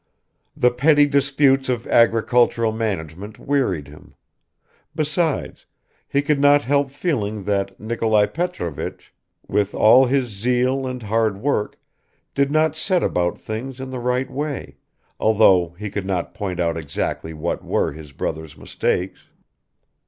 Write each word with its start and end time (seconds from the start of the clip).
The 0.57 0.71
petty 0.71 1.05
disputes 1.05 1.69
of 1.69 1.85
agricultural 1.85 2.71
management 2.71 3.37
wearied 3.37 3.87
him; 3.87 4.15
besides, 4.95 5.67
he 6.07 6.23
could 6.23 6.39
not 6.39 6.63
help 6.63 6.89
feeling 6.89 7.43
that 7.43 7.79
Nikolai 7.79 8.25
Petrovich, 8.25 9.13
with 9.47 9.75
all 9.75 10.05
his 10.07 10.29
zeal 10.29 10.87
and 10.87 11.03
hard 11.03 11.37
work, 11.37 11.77
did 12.33 12.49
not 12.49 12.75
set 12.75 13.03
about 13.03 13.37
things 13.37 13.79
in 13.79 13.91
the 13.91 13.99
right 13.99 14.31
way, 14.31 14.77
although 15.19 15.75
he 15.77 15.91
could 15.91 16.07
not 16.07 16.33
point 16.33 16.59
out 16.59 16.77
exactly 16.77 17.31
what 17.35 17.63
were 17.63 17.91
his 17.91 18.11
brother's 18.11 18.57
mistakes. 18.57 19.25